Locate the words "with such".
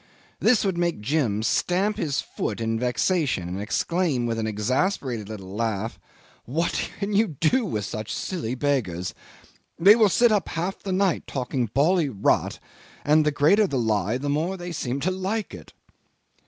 7.65-8.11